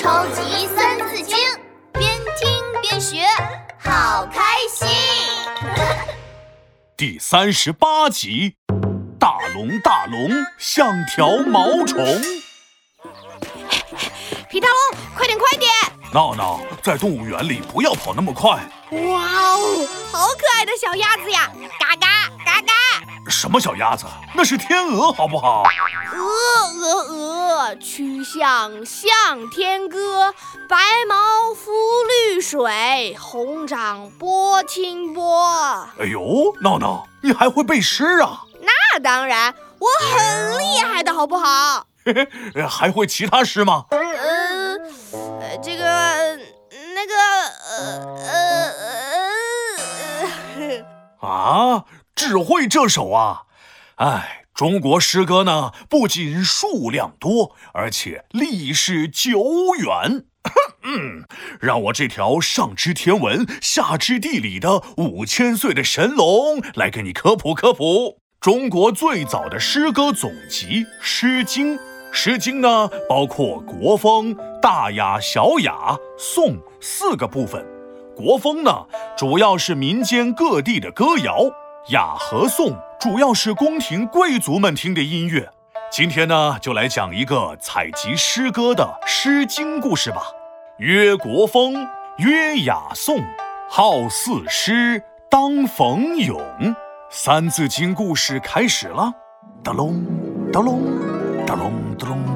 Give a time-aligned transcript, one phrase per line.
[0.00, 1.36] 超级三字经，
[1.92, 2.48] 边听
[2.80, 3.22] 边学，
[3.78, 4.88] 好开心。
[6.96, 8.56] 第三十八集，
[9.18, 11.98] 大龙大龙像条毛虫。
[14.48, 14.78] 皮大龙，
[15.14, 15.70] 快点快点！
[16.14, 18.52] 闹闹，在动物园里不要跑那么快。
[18.92, 19.20] 哇
[19.52, 21.52] 哦，好可爱的小鸭子呀！
[21.78, 22.19] 嘎嘎嘎嘎。
[23.30, 24.04] 什么小鸭子？
[24.34, 25.62] 那是天鹅，好不好？
[26.12, 26.26] 鹅
[26.80, 30.34] 鹅鹅，曲项向天歌，
[30.68, 30.76] 白
[31.08, 31.70] 毛浮
[32.34, 35.88] 绿水，红掌拨清波。
[35.98, 38.42] 哎呦，闹闹，你还会背诗啊？
[38.60, 41.86] 那当然，我很厉害的，好不好？
[42.04, 42.12] 嘿
[42.54, 43.84] 嘿，还会其他诗吗？
[43.90, 44.49] 呃，呃，
[52.60, 53.44] 会这首啊？
[53.96, 59.42] 哎，中国诗歌呢，不仅数量多，而且历史久
[59.78, 60.26] 远。
[60.82, 61.24] 嗯，
[61.58, 71.76] 让我这条上知天文、下知地理的五千岁的神龙来给你科普科普中国最早的诗歌总集《诗经》。
[72.12, 77.66] 《诗经》呢，包括国风、大雅、小雅、颂四个部分。
[78.14, 78.84] 国风呢，
[79.16, 81.50] 主要是民间各地的歌谣；
[81.88, 85.50] 雅和颂主要是宫廷贵族们听的音乐。
[85.90, 90.22] 今天呢，就来讲一个采集诗歌的《诗经》故事吧。
[90.76, 91.74] 曰国风，
[92.18, 93.24] 曰雅颂，
[93.68, 96.38] 好四诗，当逢咏。
[97.08, 99.10] 三字经故事开始了。
[99.64, 100.04] 哒隆，
[100.52, 100.82] 哒隆，
[101.46, 102.29] 哒隆，哒隆，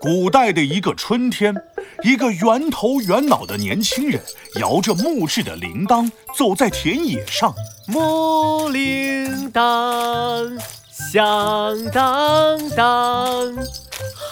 [0.00, 1.54] 古代的一个春天，
[2.02, 4.18] 一个圆头圆脑的年轻人
[4.58, 7.54] 摇着木质的铃铛，走在田野上。
[7.86, 10.58] 木铃铛
[10.90, 13.54] 响当当，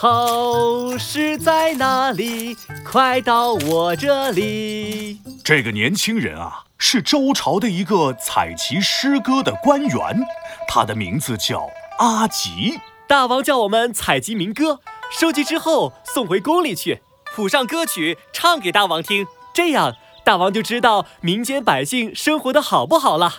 [0.00, 2.56] 好事在哪里？
[2.82, 5.20] 快到我这里。
[5.44, 10.22] 这个年轻人啊，是周朝的一个采集诗歌的官员，
[10.66, 11.68] 他的名字叫
[11.98, 12.80] 阿吉。
[13.06, 14.80] 大王叫我们采集民歌，
[15.10, 17.00] 收集之后送回宫里去，
[17.34, 23.36] 谱上歌曲唱给大王听，这样大王就知道民间百姓生活的好不好了。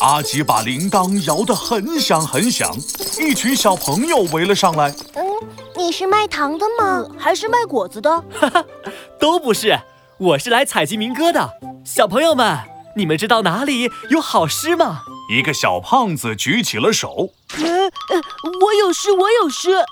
[0.00, 2.74] 阿吉把铃铛摇得很响很响，
[3.20, 4.92] 一群小朋友围了上来。
[5.14, 5.24] 嗯，
[5.76, 7.06] 你是卖糖的吗？
[7.18, 8.10] 还是卖果子的？
[8.32, 8.64] 哈哈，
[9.20, 9.78] 都不是，
[10.18, 11.50] 我是来采集民歌的。
[11.84, 12.58] 小朋友们，
[12.96, 15.02] 你们知道哪里有好诗吗？
[15.30, 17.30] 一个小胖子举起了手。
[17.58, 18.22] 呃呃，
[18.62, 19.84] 我有诗，我有诗。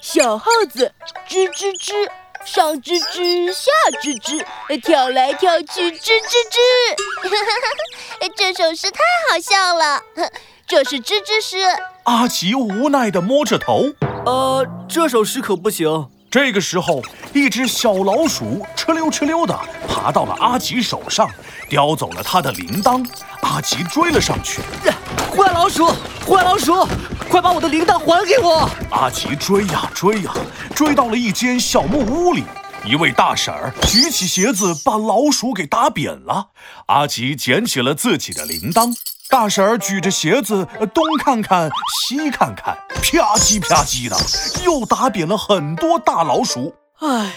[0.00, 0.92] 小耗子
[1.28, 2.08] 吱吱吱，
[2.44, 3.70] 上吱吱，下
[4.02, 6.58] 吱吱，跳来跳去，吱吱吱。
[8.36, 8.98] 这首诗太
[9.30, 10.02] 好笑了，
[10.66, 11.58] 这是吱吱诗。
[12.04, 13.90] 阿奇无奈地摸着头。
[14.24, 16.08] 呃，这首诗可不行。
[16.30, 17.02] 这个时候，
[17.34, 21.28] 一只小老鼠哧溜哧溜地爬到了阿奇手上，
[21.68, 23.04] 叼走了他的铃铛。
[23.42, 24.62] 阿奇追了上去。
[25.30, 25.86] 坏老鼠，
[26.26, 26.86] 坏老鼠，
[27.30, 28.68] 快把我的铃铛还给我！
[28.90, 30.32] 阿吉追呀追呀，
[30.74, 32.42] 追到了一间小木屋里。
[32.84, 36.48] 一位大婶儿举起鞋子把老鼠给打扁了。
[36.86, 38.92] 阿吉捡起了自己的铃铛。
[39.28, 41.70] 大婶儿举着鞋子东看看
[42.02, 44.16] 西看看，啪叽啪叽的，
[44.64, 46.74] 又打扁了很多大老鼠。
[46.98, 47.32] 哎呀，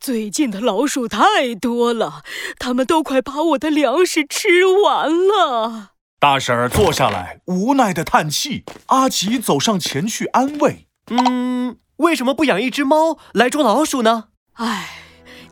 [0.00, 2.22] 最近的老鼠太多了，
[2.58, 5.90] 它们都快把我的粮食吃完了。
[6.20, 8.66] 大婶儿坐下来，无奈的叹气。
[8.88, 14.24] 阿吉走上前去安慰：“嗯，为什么不养一只猫来捉老鼠呢？”
[14.60, 14.98] 唉，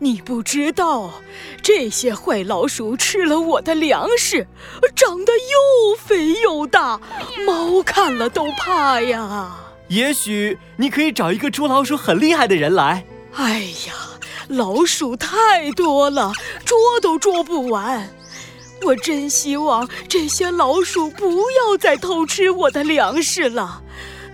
[0.00, 1.22] 你不知道，
[1.62, 4.46] 这些坏老鼠吃了我的粮食，
[4.94, 7.00] 长得又肥又大，
[7.46, 9.50] 猫看了都怕呀。
[9.88, 13.06] 也许你可以找一个捉老鼠很厉害的人来。
[13.36, 13.94] 哎呀，
[14.48, 16.30] 老鼠太多了，
[16.66, 18.06] 捉都捉不完。
[18.86, 23.82] 我真希望这些老鼠不要再偷吃我的粮食了。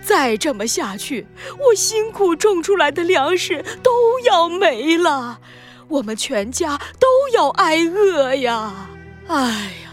[0.03, 1.27] 再这么下去，
[1.69, 5.41] 我辛苦种出来的粮食都要没了，
[5.89, 8.91] 我们全家都要挨饿呀！
[9.29, 9.39] 哎
[9.83, 9.91] 呀，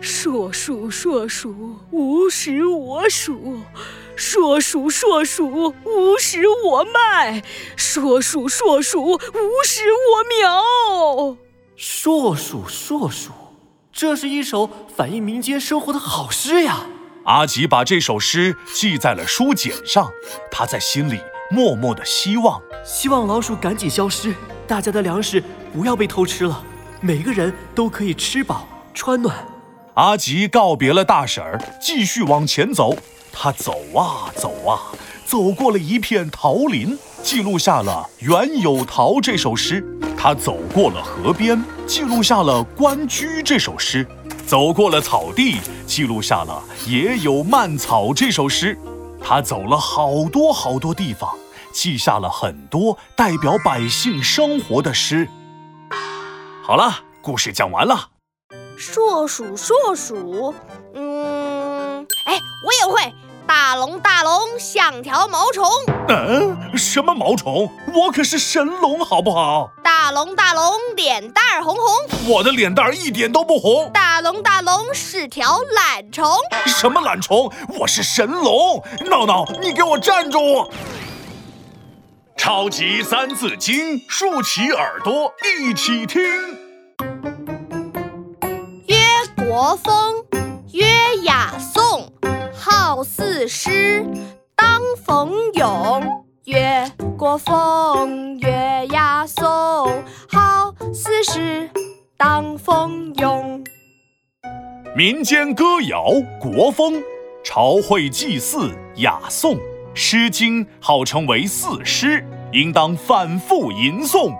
[0.00, 3.62] 硕鼠硕鼠，无食我黍；
[4.14, 7.42] 硕鼠硕鼠，无食我麦；
[7.76, 11.36] 硕鼠硕鼠，无食我苗。
[11.74, 13.32] 硕鼠硕鼠，
[13.92, 16.86] 这是一首反映民间生活的好诗呀！
[17.24, 20.10] 阿吉把这首诗记在了书简上，
[20.50, 24.34] 他在心里默默的希望：希望老鼠赶紧消失，
[24.66, 25.44] 大家的粮食
[25.74, 26.64] 不要被偷吃了，
[27.02, 29.46] 每个人都可以吃饱穿暖。
[29.94, 32.96] 阿吉告别了大婶儿，继续往前走。
[33.30, 34.80] 他走啊走啊，
[35.26, 39.84] 走过了一片桃林，记录下了《原有桃》这首诗。
[40.16, 44.04] 他走过了河边，记录下了《关雎》这首诗；
[44.46, 48.78] 走过了草地，记录下了《野有蔓草》这首诗。
[49.20, 51.30] 他走了好多好多地方，
[51.72, 55.28] 记下了很多代表百姓生活的诗。
[56.62, 58.08] 好了，故事讲完了。
[58.76, 60.54] 硕鼠，硕鼠，
[60.94, 63.14] 嗯，哎，我也会。
[63.54, 65.68] 大龙，大龙，像条毛虫。
[66.08, 67.70] 嗯，什么毛虫？
[67.92, 69.70] 我可是神龙，好不好？
[69.84, 71.84] 大龙，大龙，脸蛋儿红红。
[72.26, 73.90] 我的脸蛋儿一点都不红。
[73.92, 76.26] 大龙，大龙，是条懒虫。
[76.64, 77.52] 什么懒虫？
[77.78, 78.82] 我是神龙。
[79.10, 80.70] 闹闹，你给我站住！
[82.38, 86.22] 超级三字经，竖起耳朵一起听。
[88.86, 88.96] 曰
[89.46, 90.24] 国风。
[92.94, 94.04] 好四诗，
[94.54, 96.24] 当逢咏。
[96.44, 96.86] 越
[97.16, 99.48] 国风，曰雅颂。
[100.28, 101.70] 好四诗，
[102.18, 103.64] 当逢咏。
[104.94, 106.04] 民间歌谣
[106.38, 107.02] 国风，
[107.42, 109.54] 朝会祭祀雅颂，
[109.94, 112.22] 《诗经》号称为四诗，
[112.52, 114.34] 应当反复吟诵。